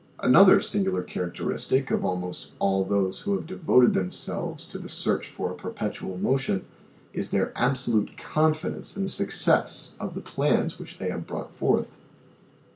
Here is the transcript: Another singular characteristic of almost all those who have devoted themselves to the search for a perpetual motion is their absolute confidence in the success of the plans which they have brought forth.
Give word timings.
Another 0.23 0.59
singular 0.59 1.03
characteristic 1.03 1.91
of 1.91 2.03
almost 2.03 2.53
all 2.57 2.83
those 2.83 3.19
who 3.19 3.35
have 3.35 3.45
devoted 3.45 3.93
themselves 3.93 4.65
to 4.65 4.79
the 4.79 4.89
search 4.89 5.27
for 5.27 5.51
a 5.51 5.55
perpetual 5.55 6.17
motion 6.17 6.65
is 7.13 7.29
their 7.29 7.53
absolute 7.55 8.17
confidence 8.17 8.97
in 8.97 9.03
the 9.03 9.09
success 9.09 9.93
of 9.99 10.15
the 10.15 10.21
plans 10.21 10.79
which 10.79 10.97
they 10.97 11.11
have 11.11 11.27
brought 11.27 11.53
forth. 11.55 11.97